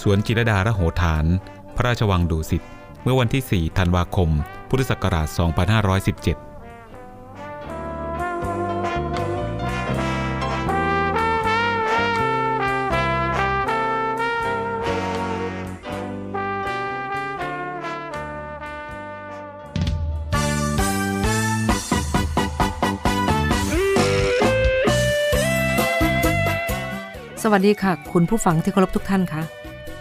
[0.00, 1.24] สวนจิรดาระโหฐาน
[1.76, 2.62] พระราชวังดุสิต
[3.02, 4.30] เมื่อวันที่ 4 ธันวาคม
[4.68, 6.48] พุทธศักราช 2517
[27.42, 29.42] สวัสดีค่ะ คุณผู้ฟังที่เคารพทุกท่านคะ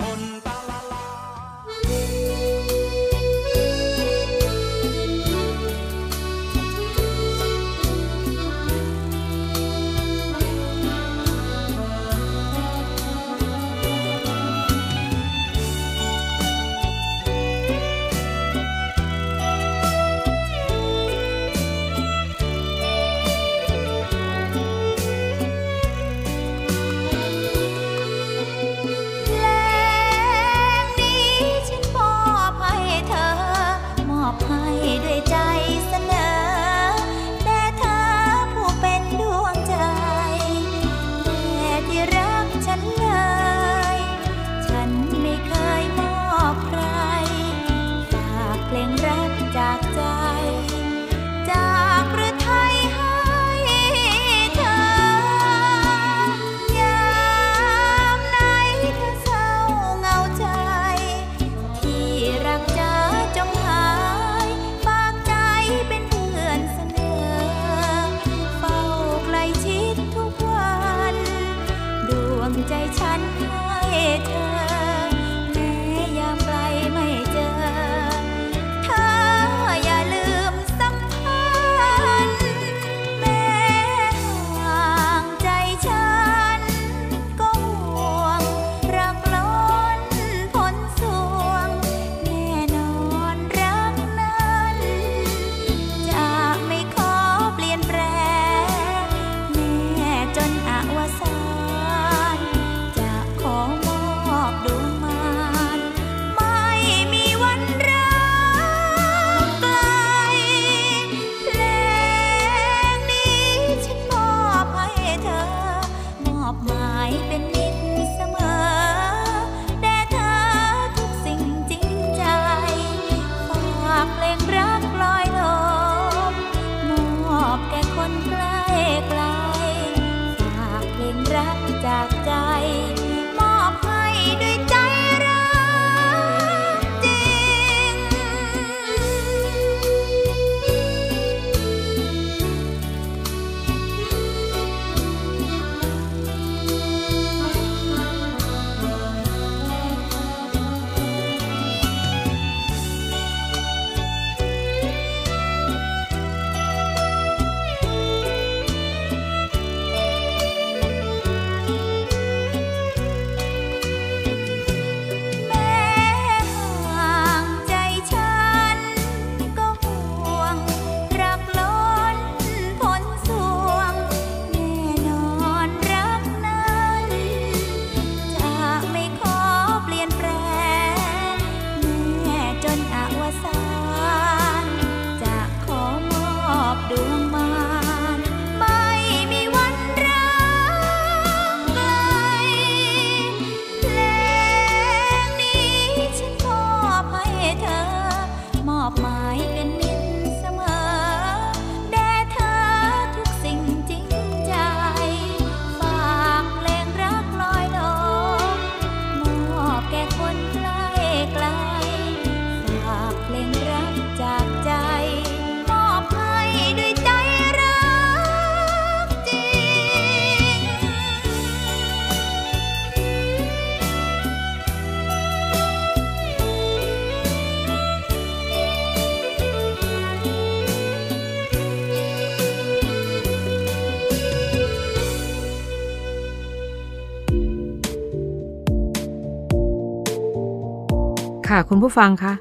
[241.61, 242.33] ค่ะคุณผู้ฟังคะ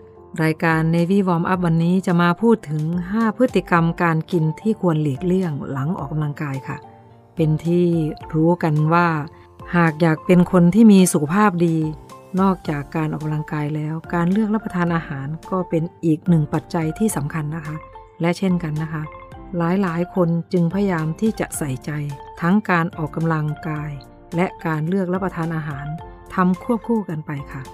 [0.43, 2.83] รายการ Navy Warm Up วันนี้จะมาพูดถึง
[3.13, 6.77] 5 พฤติกรรมการกินที่ควรหลีกเลี่ยงหลังออกกำลังกายค่ะ
[7.37, 7.87] เป็นที่
[8.35, 9.09] รู้กันว่า
[9.77, 11.77] หากอยากเป็นคนที่มีสุขภาพดี
[12.41, 17.77] นอกจากการออกกำลังกายแล้ว การเลือกรับประทานอาหารก็เป็นอีกหนึ่งปัจจัยที่สำคัญนะคะ
[18.21, 19.03] และเช่นกันนะคะ
[19.57, 21.91] หลายๆ คนจึงพยายามที่จะใส่ใจ
[22.41, 23.91] ทั้งการออกกำลังกาย
[24.37, 25.87] และการเลือกรับประทานอาหาร
[26.35, 27.65] ทำควบคู่กันไปค่ะ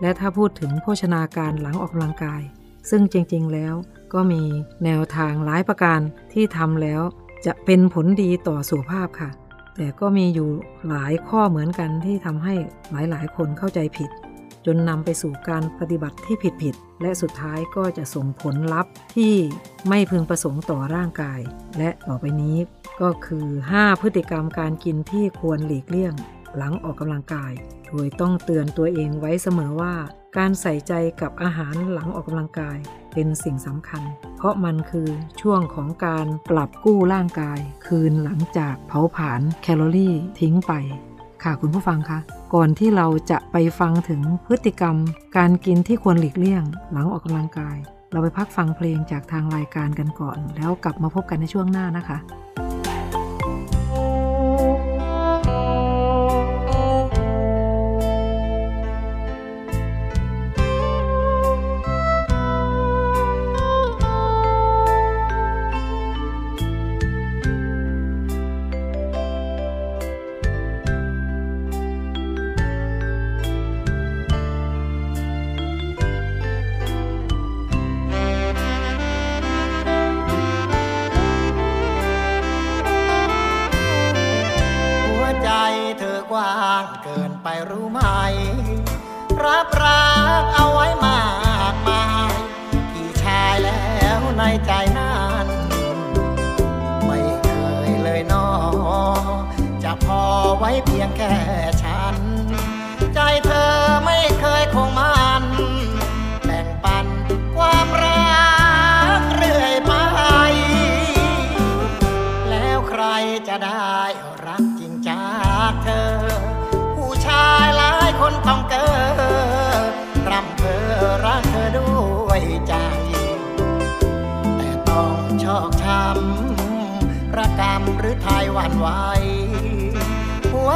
[0.00, 2.42] และถ้าพูดถึงโภชนาการหลังออกกำลังกาย
[2.90, 3.74] ซึ่งจริงๆแล้ว
[4.14, 4.42] ก็มี
[4.84, 6.00] แนวทางหลายประการ
[6.32, 7.02] ที่ทำแล้ว
[7.46, 9.30] จะเป็นผลดีต่อสุขภาพค่ะ
[9.76, 10.50] แต่ก็มีอยู่
[10.88, 12.54] หลายข้อเหมือนกันที่ทำให้
[12.90, 14.10] หลายๆ คนเข้าใจผิด
[14.66, 19.34] จนนำไปสู่การปฏิบัติที่ผิดๆและสุดท้ายก็จะส่งผลลัพธ์ที่
[19.88, 21.40] ไม่พึงประสงค์ต่อร่างกาย
[21.78, 22.56] และต่อไปนี้
[23.00, 23.46] ก็คือ
[23.76, 26.14] 5 พฤติกรรมการกินที่ควรหลีกเลี่ยง
[26.56, 27.52] หลังออกกำลังกาย
[27.88, 29.94] โดยต้องเตือนตัวเองไว้เสมอว่า
[30.36, 32.78] การใส่ใจกับอาหารหลังออกกำลังกาย
[33.14, 34.02] เป็นสิ่งสำคัญ
[34.36, 35.08] เพราะมันคือ
[35.40, 40.72] ช่วงของการกลับกู้ร่างกาย คืนหลังจากเผาผลาญแคลอรี่ทิ้งไป
[41.42, 42.18] ค่ะคุณผู้ฟังคะ
[42.54, 44.96] ก่อนที่เราจะไปฟังถึงพฤติกรรม
[45.36, 46.62] การกินที่ควรหลีกเลี่ยง
[46.92, 47.76] หลังออกกำลังกาย
[48.12, 52.18] เราไปพักฟังเพลงจากทางรายการกันก่อน แล้วกลับมาพบกันในช่วงหน้านะคะ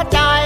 [0.09, 0.40] cha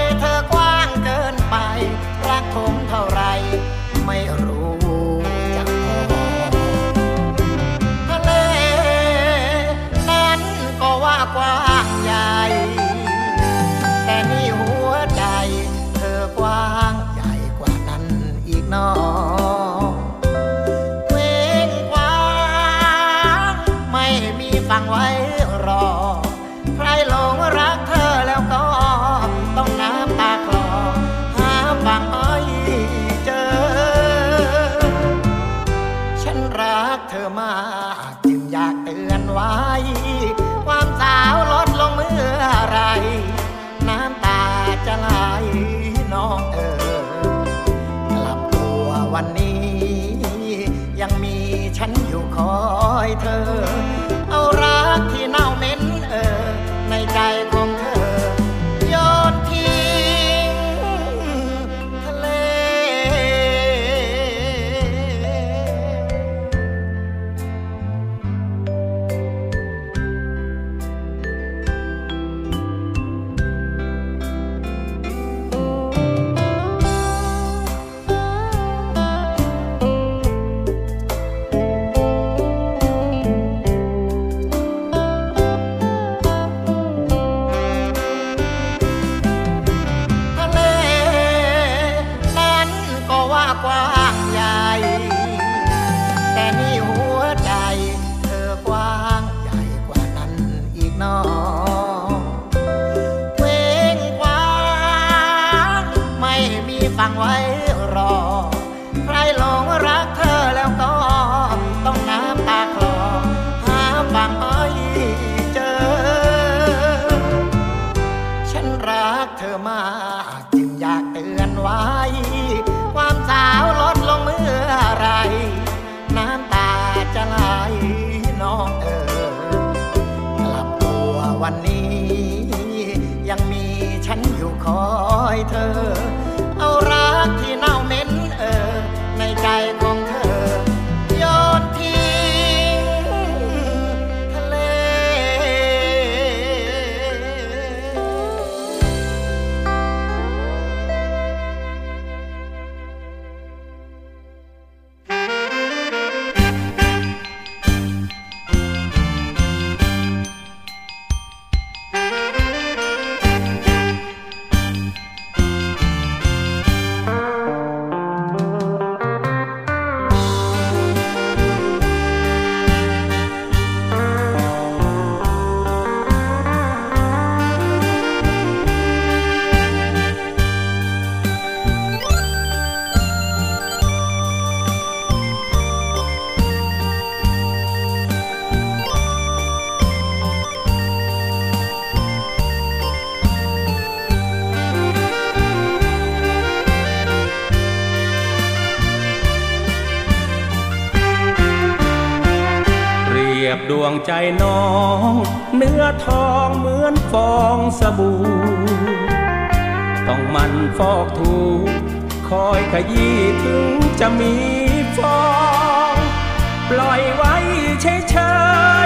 [217.56, 218.16] อยเฉ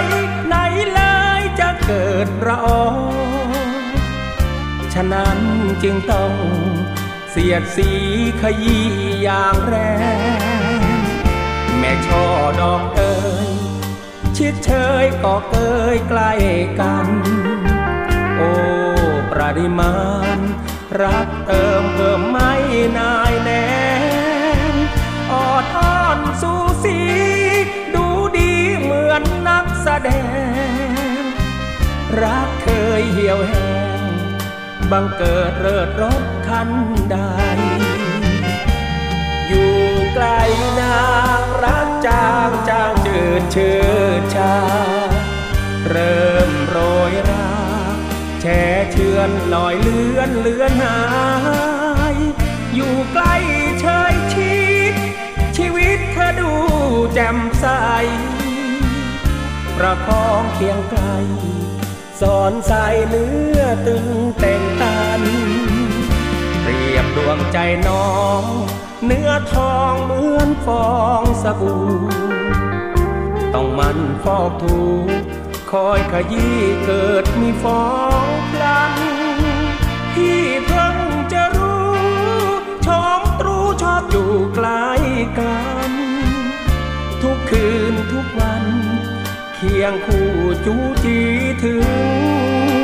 [0.03, 0.55] ยๆไหน
[0.93, 1.01] เล
[1.39, 2.67] ยจะเกิดระอ
[4.93, 5.39] ฉะนั้น
[5.83, 6.33] จึงต้อง
[7.31, 7.89] เสียดสี
[8.41, 8.87] ขยี้
[9.23, 9.75] อย่างแร
[10.77, 10.79] ง
[11.79, 12.25] แม่ช่อ
[12.61, 13.15] ดอกเอ่
[13.47, 13.49] ย
[14.37, 14.71] ชิดเช
[15.03, 15.55] ยก็เก
[15.95, 16.31] ยใกล้
[16.79, 17.07] กัน
[18.37, 18.51] โอ้
[19.31, 19.95] ปริมา
[20.37, 20.39] ณ
[21.01, 22.53] รักเติมเพิ่มไม่
[22.97, 23.30] นาย
[30.03, 30.09] แด
[31.21, 31.25] ง
[32.21, 32.67] รักเค
[33.01, 34.01] ยเหี่ยวแห้ง
[34.91, 36.69] บังเกิดเริดรถคัน
[37.11, 37.17] ใด
[39.47, 39.75] อยู่
[40.13, 40.25] ไกล
[40.79, 41.05] นา
[41.41, 43.69] งรักจางจางจืดชื
[44.19, 44.55] ดชา
[45.89, 46.77] เริ่มโร
[47.11, 47.51] ยรา
[48.41, 50.99] แช่เชือนลอยเลือนเลือนหา
[52.13, 52.15] ย
[52.75, 53.35] อยู่ใกล้
[53.79, 54.59] เชยชิ
[54.93, 54.95] ด
[55.57, 56.51] ชีวิตเธอดู
[57.13, 57.65] แจ่มใส
[59.83, 61.03] ประคองเคียงไกล
[62.21, 64.05] สอนใส่เนื้อตึง
[64.39, 65.21] แต่งตัน
[66.61, 67.57] เปรียบดวงใจ
[67.87, 68.11] น้อ
[68.41, 68.43] ง
[69.05, 71.85] เนื้อทองเหมือนฟองสบู่
[73.53, 74.79] ต้องมันฟอกถู
[75.71, 77.85] คอยขยี้เกิดมีฟอ
[78.25, 78.93] งพลัน
[80.13, 80.97] พี่เพิ่ง
[81.33, 81.93] จะรู้
[82.85, 82.87] ช
[83.19, 84.87] มตรูชอบอยู่ใกล้
[85.39, 85.57] กั
[85.89, 85.91] น
[87.21, 87.90] ทุกคืน
[89.63, 90.29] เคียงคู่
[90.65, 91.17] จูจี
[91.61, 92.80] ถึง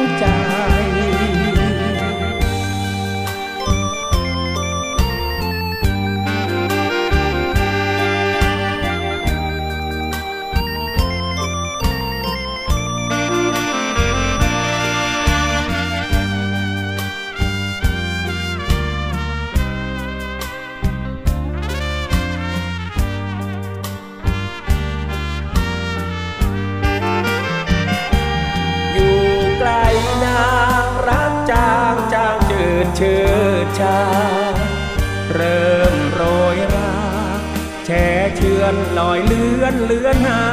[39.68, 40.46] อยเลือนเลือนหา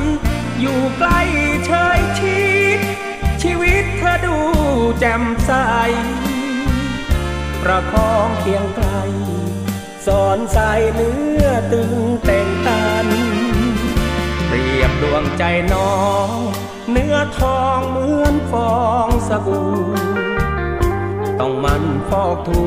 [0.00, 0.02] ย
[0.60, 1.20] อยู่ใกล้
[1.66, 2.42] เชยชิ
[2.78, 2.80] ด
[3.42, 4.38] ชีวิตเธอดู
[4.98, 5.52] แจ่มใส
[7.62, 8.88] ประคองเคียงไกล
[10.06, 10.58] สอนใส
[10.94, 11.92] เนื้อตึง
[12.24, 13.06] แต่งตัน
[14.46, 15.94] เปรียบดวงใจน้อ
[16.34, 16.38] ง
[16.90, 19.72] เนื้อทองเหมือนฟองสบู่
[21.40, 22.64] ต้องมันฟอกถู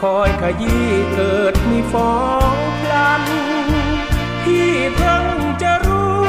[0.00, 2.14] คอยขยี้เกิดมีฟอ
[2.54, 3.51] งพลัน
[4.96, 5.26] เพิ่ง
[5.62, 6.22] จะรู้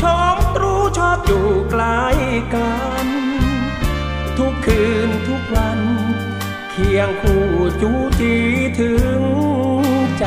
[0.00, 2.02] ชมตรูชอบอยู่ใกล้
[2.54, 2.72] กั
[3.04, 3.06] น
[4.38, 5.80] ทุกคืนทุกวัน
[6.70, 7.44] เคียงคู่
[7.80, 8.34] จูจี
[8.78, 9.22] ถึง
[10.18, 10.26] ใจ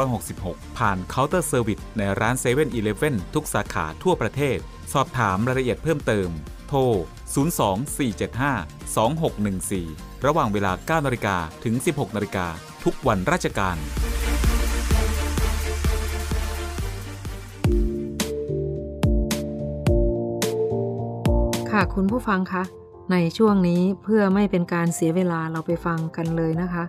[0.00, 2.68] 2566 ผ่านเคาน์เตอร์เซอร์วิสในร้าน7 e เ e ่ e
[3.10, 4.58] อทุกสาขาทั่วประเทศ
[4.92, 6.28] สอบถามรายละเอียดเพิ่มเติม
[6.68, 6.80] โทร
[7.34, 12.46] 024752614 ระหว่างเวลา 9นาฬิกาถึง 16นาฬิกา
[12.84, 13.76] ทุกวันราชการ
[21.70, 22.62] ค่ะคุณผู้ฟังคะ
[23.12, 26.84] ในช่วงนี้เพื่อไม่เป็นการเสียเวลาเราไปฟังกันเลยนะคะ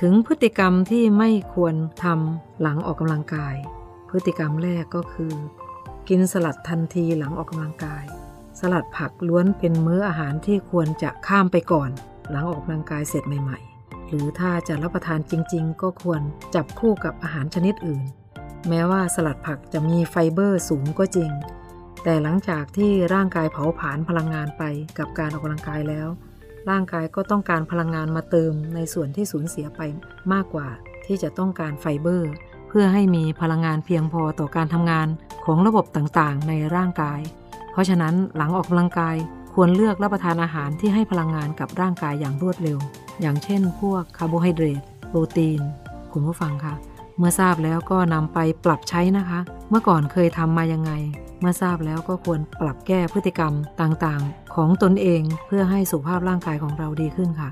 [0.00, 3.56] ถึงพฤติกรรมที่ไม่ควรทำหลังออกกำลังกาย
[4.10, 5.32] พฤติกรรมแรกก็คือ
[6.08, 8.04] กินสลัดทันทีหลังออกกำลังกาย
[8.64, 11.90] สลัดผักล้วนเป็นมื้ออาหารที่ควรจะข้ามไปก่อน
[12.30, 16.20] หลังออกกำลังกายเสร็จใหม่ ๆ หรือถ้าจะรับประทานจริง ๆ ก็ควร
[16.54, 18.04] จับคู่กับอาหารชนิดอื่น
[18.68, 21.30] แม้ว่าสลัดผักจะมีไฟเบอร์สูงก็จริง
[22.04, 24.62] แต่หลังจากที่ร่างกายเผาผลาญพลังงานไป
[24.98, 26.08] กับการออกกำลังกายแล้ว
[26.70, 29.80] ร่างกายก็ต้องการพลังงานมาเติมในส่วนที่สูญเสียไป
[30.32, 30.68] มากกว่า
[31.06, 32.32] ที่จะต้องการไฟเบอร์
[32.68, 35.08] เพื่อให้มีพลังงานเพียงพอต่อการทำงาน
[35.44, 37.20] ของระบบต่างๆ ในร่างกาย
[37.72, 39.16] เพราะฉะนั้นหลังออกกำลังกาย
[39.54, 42.78] ควรเลือกรับประทานอาหารที่ให้พลังงานกับร่างกายอย่างรวดเร็ว
[43.20, 45.60] อย่างเช่น พวกคาร์โบไฮเดรตโปรตีน
[46.12, 46.74] คุณผู้ฟังคะ
[47.18, 50.92] เมื่อทราบแล้วก็นำไปปรับใช้นะคะ เมื่อก่อนเคยทำมายังไง
[51.40, 57.50] เมื่อทราบแล้วก็ควรปรับแก้พฤติกรรมต่างๆ ของตนเองเพื่อให้สุขภาพร่างกายของเราดีขึ้นค่ะ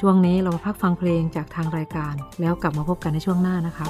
[0.00, 3.86] ช่วงนี้เรามาพักฟังเพลงจากทางรายการ แล้วกลับมาพบกันในช่วงหน้านะคะ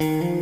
[0.00, 0.39] Mm-hmm.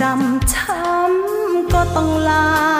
[0.00, 2.71] จำช้ำก็ต้องลา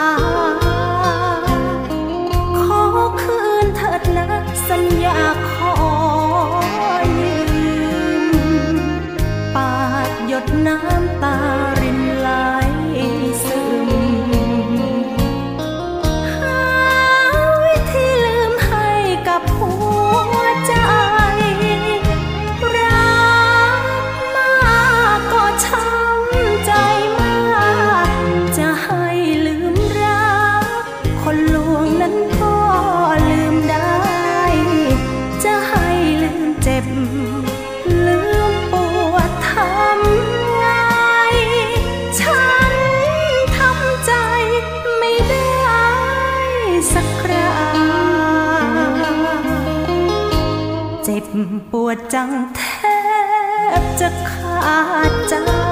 [51.73, 52.61] ปวดจังแท
[53.81, 54.79] บจะขา
[55.11, 55.72] ดใจ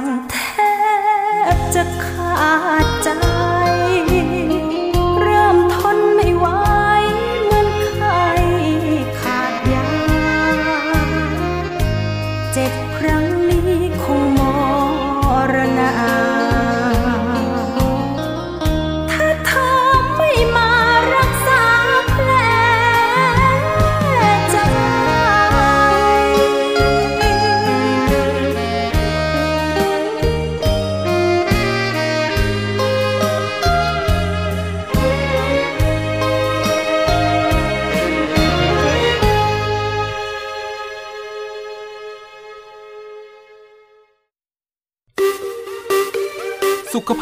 [0.00, 0.29] time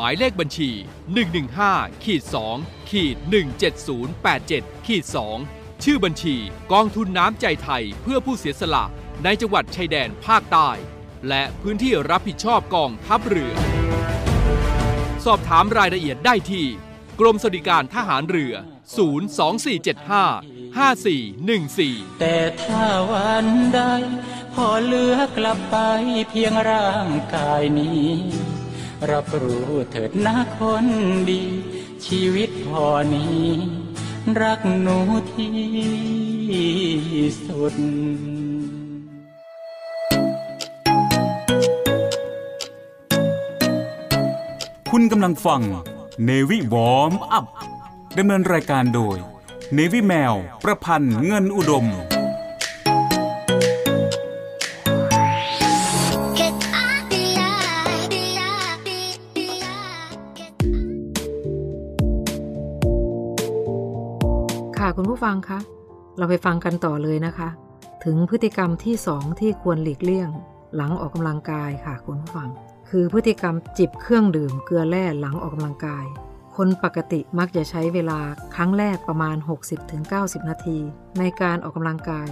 [0.00, 0.70] มายเลขบัญชี
[1.36, 2.22] 115ขีด
[2.56, 3.16] 2ขีด
[4.00, 5.04] 17087ขีด
[5.44, 6.36] 2ชื่อบัญชี
[6.72, 8.84] กองทุนน้ำใจไทยเพื่อผู้เสียสละ
[9.24, 10.70] ในจังหวัดชายแดนภาคใต้
[11.28, 13.54] และพื้นที่รับผิดชอบกองทัพเรือ
[15.24, 16.66] สอบถามรายละเอียดได้ที่
[17.20, 18.54] กรมสวัสดิการทหารเรือ
[19.76, 23.80] 02475 5414 แต่ถ้าวันใด
[24.54, 25.76] พอเหลือกลับไป
[26.30, 28.08] เพียงร่างกายนี้
[29.10, 30.86] รับรู้เถิดนะคน
[31.30, 31.42] ดี
[32.06, 33.44] ชีวิตพอนี้
[34.40, 34.98] รักหนู
[35.32, 35.54] ที่
[37.46, 37.74] สุด
[44.90, 45.62] คุณกำลังฟัง
[46.28, 47.46] Navy Warm Up
[48.18, 49.16] ดำเนินรายการโดย
[49.76, 50.34] Navy แมว
[50.64, 51.86] ประพันธ์เงินอุดม
[64.96, 65.58] คุณผู้ฟังคะ
[66.18, 67.48] เราไปฟังกันต่อเลยนะคะ
[68.04, 70.28] ถึงพฤติกรรมที่สองที่ควรหลีกเลี่ยง
[70.76, 72.48] หลังออกกำลังกายค่ะคุณผู้ฟัง
[72.90, 76.04] คือพฤติกรรมจิบเครื่องดื่มเกลือแร่หลังออกกำลังกาย
[76.56, 78.20] คนปกติมักจะใช้เวลา
[78.54, 79.36] ครั้งแรกประมาณ
[79.92, 80.78] 60-90 นาที
[81.18, 82.28] ในการออกกำลังกาย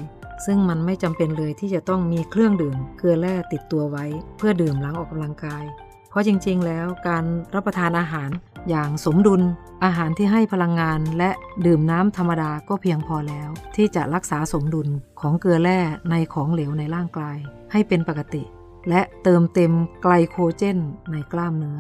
[0.47, 4.05] ซึ่งมันไม่จำเป็นเลยที่จะต้องมีเครื่องดื่มเกลือแร่ติดตัวไว้
[4.37, 5.65] เพื่อดื่มหลังออกกำลังกาย
[6.09, 8.31] เพราะจริงๆ แล้วการรับประทานอาหาร
[8.69, 9.43] อย่างสมดุล
[9.85, 11.31] อาหารที่ให้พลังงานและ
[11.67, 14.89] ดื่มน้ำธรรมดาก็เพียงพอแล้ว ที่จะรักษาสมดุล
[15.21, 17.37] ของเกลือแร่ในของเหลวในร่างกาย
[17.73, 18.43] ให้เป็นปกติ
[18.89, 20.79] และเติมเต็มไกลโคเจน
[21.13, 21.79] ในกล้ามเนื้อ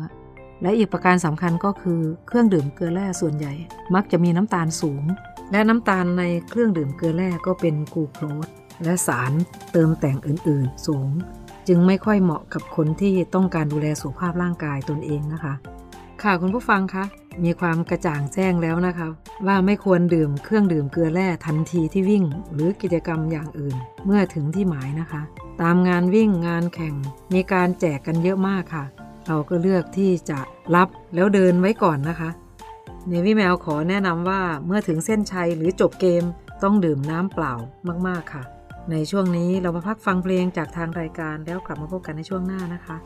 [0.63, 3.55] และอีกประการสำคัญก็คือเครื่องดื่มเกลือแร่ส่วนใหญ่
[3.95, 5.05] มักจะมีน้ำตาลสูง
[5.53, 8.49] และน้ำตาลในเครื่องดื่มเกลือแร่ก็เป็นกูโคส
[8.85, 9.33] และสาร
[9.73, 11.11] เติมแต่งอื่นๆ สูง
[11.69, 15.55] จึงไม่ค่อยเหมาะกับคนที่ต้องการดูแลสุขภาพร่างกายตนเองนะคะ
[16.23, 17.05] ค่ะคุณผู้ฟังคะ
[17.45, 19.09] มีความกระจ่างแจ้งแล้วนะคะ
[19.47, 25.23] ว่าไม่ควรดื่มเครื่องดื่มเกลือแร่ทันทีที่วิ่ง หรือกิจกรรมอย่างอื่น เมื่อถึงที่หมายนะคะ
[25.63, 26.95] ตามงานวิ่งงานแข่ง
[27.35, 28.85] มีการแจกกันเยอะมากค่ะ
[29.27, 30.39] เราก็เลือกที่จะ
[30.75, 32.31] รับแล้วเดินไว้ก่อนนะคะ
[33.09, 36.25] เนวิแมวขอแนะนำว่าเมื่อถึงเส้นชัยหรือจบเกม
[36.63, 37.55] ต้องดื่มน้ำเปล่า
[38.09, 38.43] มากๆค่ะ
[38.93, 42.97] ในช่วงนี้เรามาพักฟังเพลงจากทางรายการแล้วกลับมาพบกันในช่วงหน้านะคะ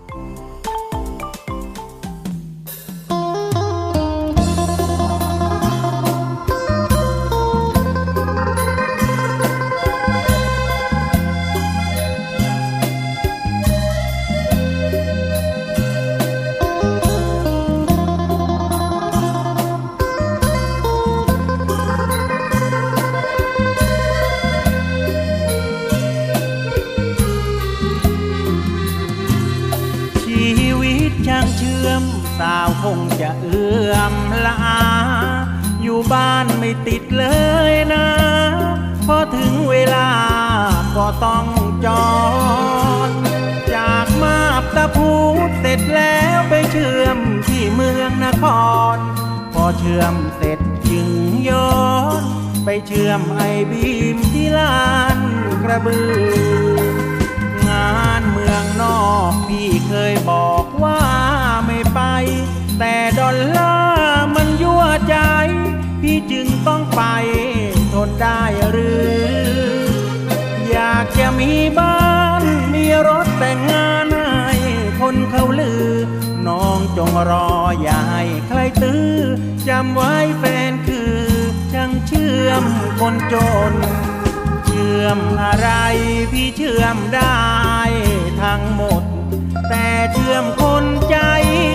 [31.13, 32.03] ตช่างเชื่อม
[32.39, 34.83] สาวคงจะเอื้อมละอา
[35.83, 37.27] อยู่บ้านไม่ติดเล
[37.73, 38.07] ยนะ
[39.07, 40.11] พอถึงเวลา
[40.97, 41.47] ก็ต้อง
[41.87, 42.13] จอ
[43.09, 43.11] ด
[43.75, 45.13] จากมาบตะพู
[45.49, 48.45] ดเสร็จแล้วไปเชื่อมที่เมืองนค
[48.95, 48.97] ร
[49.53, 51.11] พอเชื่อมเสร็จจึง
[51.49, 51.81] ย้อ
[52.21, 52.23] น
[52.65, 55.19] ไปเชื่อมไอบีมที่ลาน
[55.63, 57.03] กระบือ
[57.69, 61.02] งานเมืองนอกพี่เคยบอกว่า
[61.67, 62.01] ไม่ไป
[62.79, 65.17] แต่ดอลลาร์มันยั่วใจ
[66.01, 67.03] พี่จึงต้องไป
[67.93, 69.63] ทนได้หรือ
[70.71, 72.43] อยากจะมีบ้าน
[72.75, 74.55] มีรถแต่งงานให้
[75.01, 75.89] คนเขาลือ
[76.47, 77.49] น้องจงรอ
[77.83, 79.11] อย่าให้ใครตื้อ
[79.69, 81.15] จำไว้แฟนคือ
[81.73, 82.65] ช่างเชื่อม
[83.01, 83.35] คนจ
[83.71, 83.73] น
[84.67, 85.69] เชื่อมอะไร
[86.33, 87.43] พี่เชื่อมได้
[88.43, 88.92] ทั้งหมด
[89.69, 91.19] แต่เชื่อมคนใจ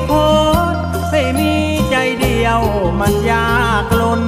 [0.07, 0.13] โค
[0.73, 0.77] ตร
[1.11, 1.53] ให้มี
[1.89, 2.61] ใจเดียว
[2.99, 3.47] มันยา
[3.83, 4.23] กลน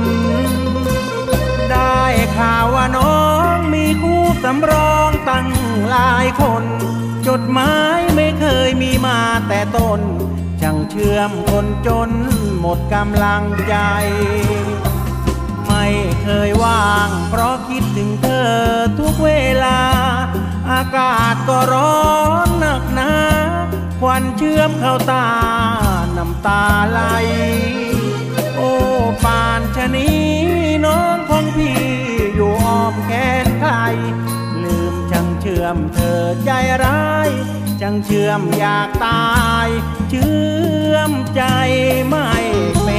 [1.72, 2.02] ได้
[2.38, 3.24] ข่าวว่าน้อ
[3.56, 5.50] งมีคู่สำรองตั้ง
[5.89, 6.63] หลายคน
[7.28, 10.02] จดหมายไม่เคยมีมาแต่ต้น
[10.62, 12.10] ช่างเชื่อมคนจน
[12.60, 13.76] หมดกำลังใจ
[15.67, 15.86] ไม่
[16.22, 18.50] เคยว่างเพราะคิดถึงเธอ
[19.00, 19.32] ทุกเว
[19.63, 19.80] ลา
[20.71, 22.03] อากาศก็ร้อ
[22.47, 23.13] นหนักหนา
[24.01, 25.27] ควันเชื่อมเข้าตา
[26.17, 27.01] น้ำตาไหล
[28.55, 28.71] โอ้
[29.23, 30.27] ปานชะนี้
[30.86, 31.79] น้องของพี่
[32.36, 33.12] อยู่อ้อมแข
[33.43, 33.71] นใคร
[34.63, 36.51] ลืมจังเชื่อมเธอใจ
[36.84, 37.29] ร้าย
[37.82, 39.29] จังเชื่อมอยากตา
[39.65, 39.67] ย
[40.10, 41.43] เชื่อมใจ
[42.08, 42.29] ไม่
[42.84, 42.99] เป็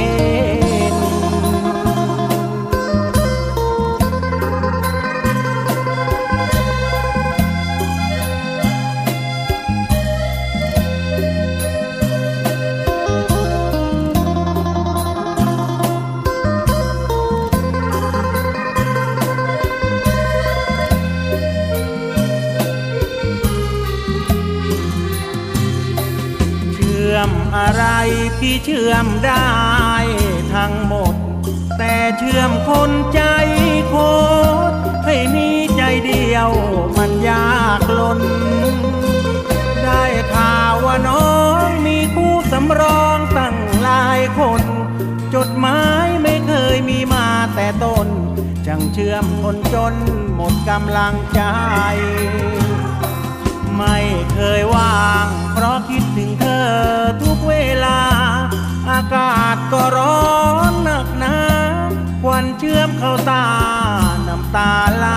[32.71, 33.21] คนใจ
[33.89, 33.95] โค
[34.71, 36.49] ตรให้มีใจเดียว
[36.97, 38.21] มันยากลน
[39.83, 40.03] ได้
[40.33, 41.31] ข่าวว่าน้อ
[41.65, 44.61] งมีคู่สำรองตั้งหลายคน
[45.35, 48.07] จดหมายไม่เคยมีมาแต่ต้น
[48.67, 49.93] จังเชื่อมคนจน
[50.35, 51.41] หมดกำลังใจ
[53.77, 53.97] ไม่
[54.33, 56.69] เคยว่าง เพราะคิดถึงเธอ
[57.23, 57.55] ทุกเว
[57.85, 57.99] ลา
[58.89, 60.21] อากาศก็ร้อ
[60.71, 61.07] นนัก
[62.71, 63.47] เชื่อมเข้าตา
[64.27, 65.07] น้ำตาไหล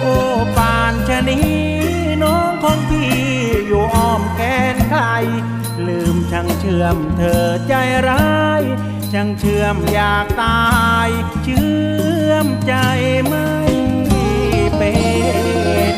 [0.00, 0.14] โอ้
[0.56, 1.58] ปานชะนี้
[2.22, 3.12] น้องของพี่
[3.66, 4.40] อยู่อ้อมแข
[4.74, 5.02] นใคร
[5.86, 7.74] ลืมช่างเชื่อมเธอใจ
[8.08, 8.62] ร้าย
[9.12, 10.68] ช่างเชื่อมอยากตา
[11.06, 11.08] ย
[11.44, 11.78] เชื่
[12.30, 12.74] อมใจ
[13.26, 13.48] ไม่
[14.76, 14.94] เป็
[15.94, 15.97] น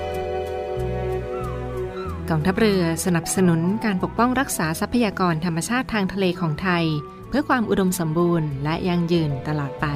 [2.29, 6.85] กองทัพเรือสนับสนุนการปกป้องรักษาทรัพยากรธรรมชาติทางทะเลของไทย
[7.29, 9.87] เพื่อความอุดมสมบูรณ์และยั่งยืนตลอดไป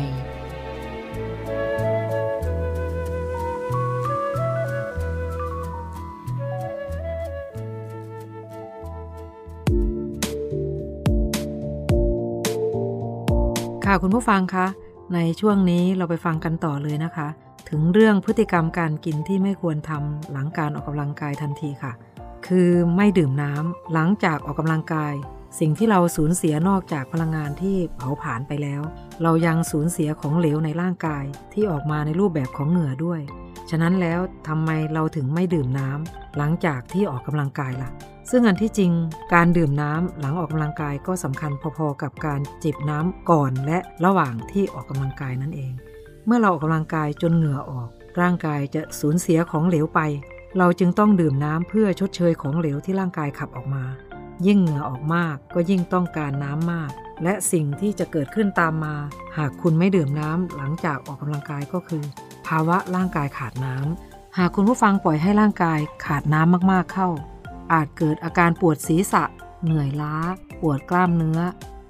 [13.86, 14.68] ค่ะคุณผู้ฟังคะ
[15.14, 17.28] ในช่วงนี้เราไปฟังกันต่อเลยนะคะ
[17.70, 21.92] ถึงเรื่องพฤติกรรมการกินที่ไม่ควรทำหลังการออกกำลังกายทันทีค่ะ
[22.48, 25.14] คือไม่ดื่มน้ำหลังจากออกกำลังกาย
[25.60, 28.82] สิ่งที่เราสูญเสียนอกจากพลังงานที่เผาผลาญไปแล้ว
[29.24, 31.24] เรายังสูญเสียของเหลวในร่างกาย
[31.54, 33.22] ที่ออกมาในรูปแบบของเหงื่อด้วย
[33.70, 37.90] ฉะนั้นแล้วทำไมเราถึงไม่ดื่มน้ำหลังจากที่ออกกำลังกายล่ะ
[38.32, 38.92] ซึ่งอันที่จริง
[39.34, 45.74] การดื่มน้ำหลังออกกำลังกายก็สำคัญพอๆกับการจิบน้ำก่อนและระหว่างที่ออกกำลังกายนั่นเอง
[46.26, 47.90] เมื่อเราออกกำลังกายจนเหงื่อออก
[48.22, 50.00] ร่างกายจะสูญเสียของเหลวไป
[50.58, 53.84] เราจึงต้องดื่มน้ำเพื่อชดเชยของเหลวที่ร่างกายขับออกมา
[54.48, 56.92] ยิ่งเหงื่อออกมากก็ยิ่งต้องการน้ำมาก
[57.24, 58.96] และสิ่งที่จะเกิดขึ้นตามมา
[59.38, 62.04] หากคุณไม่ดื่มน้ำหลังจากออกกำลังกายก็คือ
[62.48, 67.10] ภาวะร่างกายขาดน้ำหากคุณผู้ฟังปล่อยให้ร่างกายขาดน้ำมากๆเข้า
[67.74, 69.24] อาจเกิดอาการปวดศีรษะ
[69.64, 70.16] เหนื่อยล้า
[70.62, 71.40] ปวดกล้ามเนื้อ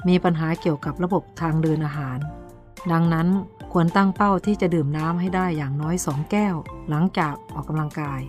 [0.07, 2.17] มีปัญหาเกี่ยวกับระบบทางเดินอาหาร
[2.91, 3.27] ดังนั้น
[3.73, 6.55] ควรตั้งเป้าที่จะดื่มน้ำให้ได้อย่างน้อย 2 แก้ว
[6.89, 8.21] หลังจากออกกำลังกาย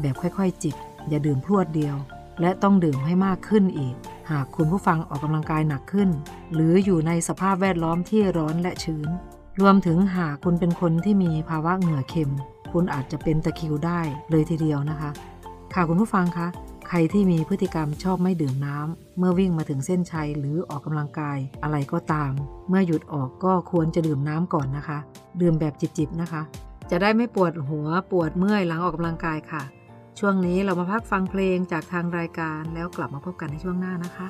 [0.00, 0.76] แบบค่อยๆ จิบ
[1.08, 1.96] อย่าดื่มพรวดเดียว
[2.40, 3.94] และต้องดื่มให้มากขึ้นอีก
[4.30, 6.08] หากคุณผู้ฟังออกกำลังกายหนักขึ้น
[6.54, 9.08] หรืออยู่ในสภาพแวดล้อมที่ร้อนและชื้น
[9.60, 12.32] รวมถึงหากคุณเป็นคนที่มีภาวะเหงื่อเค็ม
[12.72, 15.10] คุณอาจจะเป็นตะคริวได้เลยทีเดียวนะคะ
[15.74, 16.48] ค่ะคุณผู้ฟังคะ
[16.88, 22.32] ใครที่มีพฤติกรรมชอบไม่ดื่มน้ำเมื่อวิ่งมาถึงเส้นชัยหรือออกกำลังกายอะไรก็ตาม
[22.68, 24.98] เมื่อหยุดออกก็ควรจะดื่มน้ำก่อนนะคะ
[25.40, 26.42] ดื่มแบบจิบๆนะคะ
[26.90, 29.62] จะได้ไม่ปวดหัวปวดเมื่อยหลังออกกำลังกายค่ะ
[30.18, 34.26] ช่วงนี้เรามาพักฟังเพลงจากทางรายการแล้วกลับมาพบกันในช่วงหน้านะคะ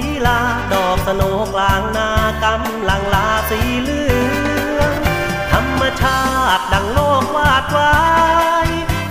[0.00, 0.40] สีลา
[0.72, 1.22] ดอกสโน
[1.54, 2.10] กลางนา
[2.44, 4.02] กำลังลาสีเหลื
[4.78, 4.94] อง
[5.52, 6.22] ธรรมชา
[6.56, 7.96] ติดังโลกวาดไว้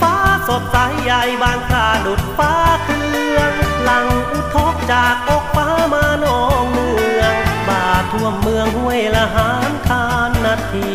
[0.02, 0.16] ฟ้า
[0.48, 3.06] สดใสใหญ่บางคราดุดฟ้าเคลื
[3.38, 7.36] อง หลังอุทกจากอกฟ้ามานองเนือง
[7.68, 10.90] บาทท่วมเมืองห้วยละหานคานนาที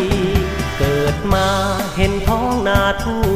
[0.79, 1.49] เกิดมา
[1.97, 3.31] เห็นท้องนาทุ่ง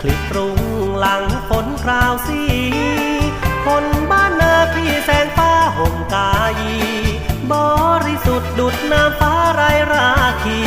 [0.00, 0.58] คลิปรุง
[0.98, 2.42] หลังฝนคราวสี
[5.76, 6.76] ห่มกายี
[7.52, 7.54] บ
[8.06, 10.10] ริสุทธิ์ดุดน้ำฟ้าไรรา
[10.42, 10.60] คี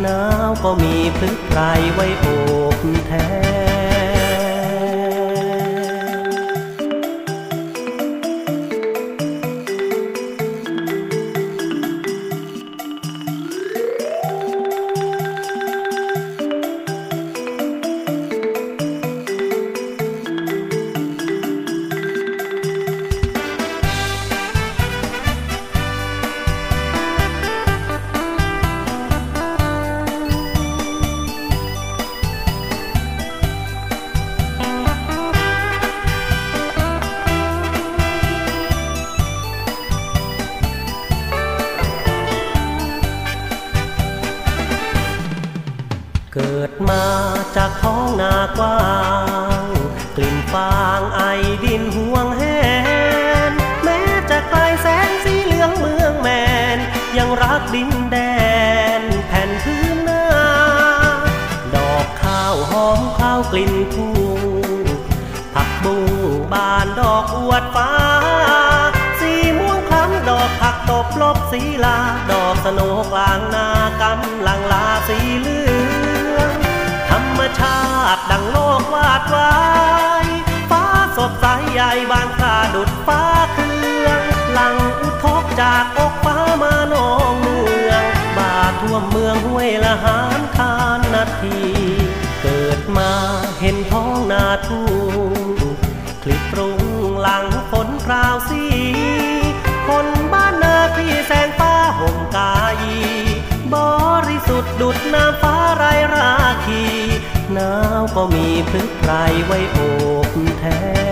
[0.00, 1.60] หนาวก็มีพลึกไพร
[1.94, 2.26] ไว้โอ
[2.76, 3.12] บแท
[3.60, 73.68] นางนา
[74.02, 75.60] กำลังลาสีเหลื
[76.36, 76.52] อง
[77.10, 77.80] ธรรมชา
[78.14, 79.52] ติดังโลกวาดไว้
[80.70, 80.84] ฟ้า
[81.16, 83.22] สดใสใหญ่บางคราดุดฟ้า
[83.52, 84.22] เครื่อง
[84.52, 84.76] หลัง
[85.22, 87.60] ทอกจากอกฟ้ามาหนองเมื
[87.90, 88.04] อง
[88.36, 91.58] บาท่วมเมืองห้วยละหานคานนาที
[92.42, 93.12] เกิดมา
[93.60, 94.86] เห็นท้องนาทุ่
[95.30, 95.32] ง
[96.22, 96.80] คลิปรุง
[97.20, 98.64] หลังฝนคราวสี
[99.88, 102.52] คนบ้านนาที่แสงฟ้าห่มกา
[102.82, 103.01] ยี
[104.54, 105.84] สุดดุดน้ำฟ้าไร
[106.14, 106.32] รา
[106.64, 106.82] คี
[107.52, 109.10] หนาวก็มีพึ่งไพร
[109.44, 109.78] ไว้โอ
[110.26, 110.28] บ
[110.58, 110.64] แท
[111.10, 111.11] น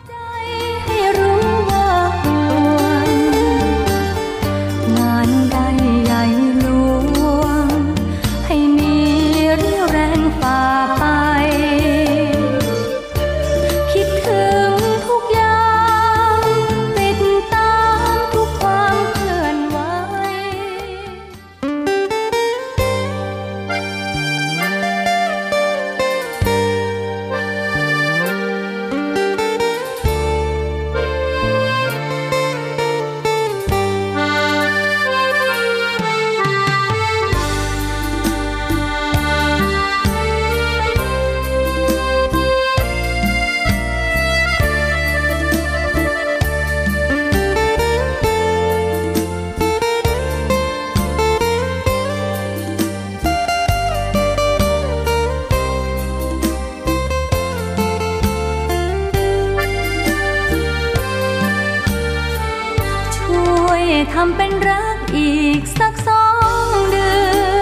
[64.13, 66.25] ทำเป็นรักอีกสักสอ
[66.67, 67.11] งเดื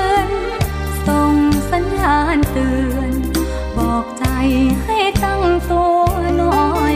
[0.10, 0.30] อน
[1.08, 1.34] ส่ง
[1.72, 3.12] สัญญาณเตือน
[3.78, 4.26] บอกใจ
[4.84, 6.02] ให้ตั้งตัว
[6.38, 6.96] หน่อย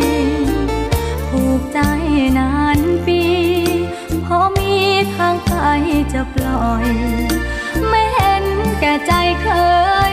[1.30, 1.80] ผูกใจ
[2.38, 3.24] นานปี
[4.26, 4.76] พอมี
[5.16, 5.54] ทางไป
[6.14, 6.88] จะปล่อย
[7.90, 8.46] ไม่เห็น
[8.80, 9.48] แก่ใจเค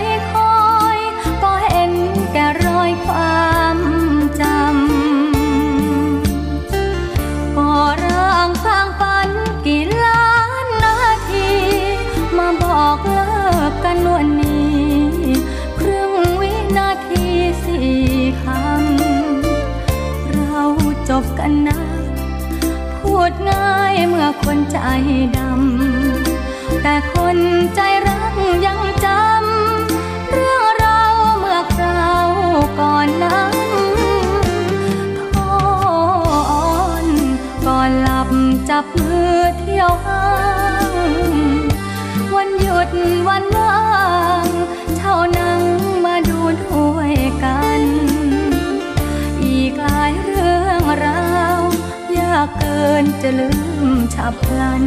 [0.00, 0.02] ย
[0.32, 0.58] คอ
[0.96, 0.98] ย
[1.42, 1.92] ก็เห็น
[2.32, 3.69] แก่รอยความ
[24.44, 24.78] คนใจ
[25.36, 27.38] ดำ แต่คน
[27.74, 28.34] ใจรัก
[28.66, 31.00] ยังจำ เรื่องเรา
[31.38, 32.28] เมื่อคราว
[32.80, 33.56] ก่อนนั้น
[35.20, 35.54] ทอ
[37.04, 37.06] น
[37.66, 38.30] ก่อนหลับ
[38.68, 40.26] จับมือเที่ยวห้า
[40.90, 40.94] ง
[42.34, 42.90] วันหยุด
[43.28, 43.49] วัน
[53.00, 53.50] นจะลื
[53.86, 54.84] มฉับพลัน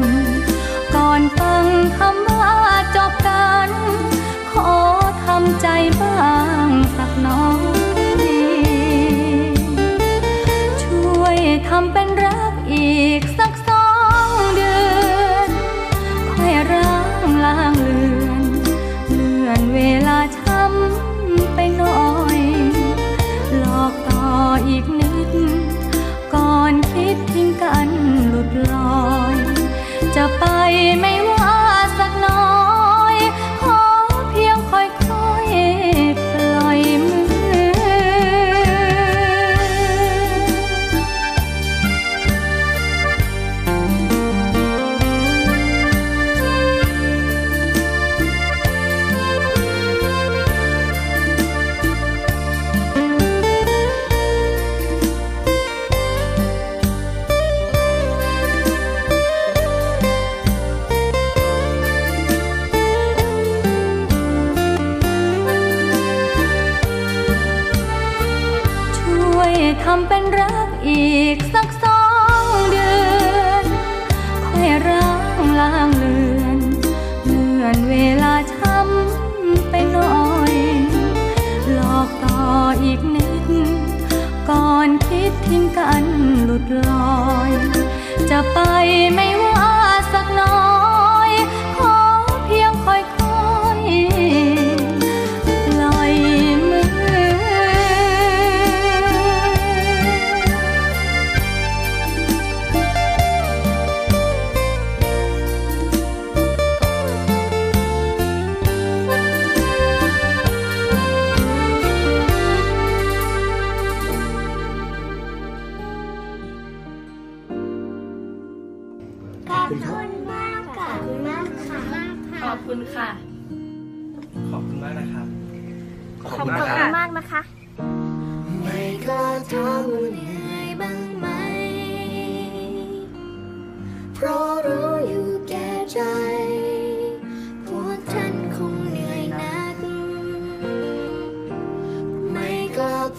[0.95, 1.65] ก่อนฟัง
[1.97, 2.55] คำว่า
[2.95, 3.69] จบกัน
[4.51, 4.71] ขอ
[5.23, 5.67] ทำใจ
[6.01, 6.31] บ้า
[6.65, 7.72] งสักน้อย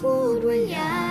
[0.01, 1.04] พูดว่าอยา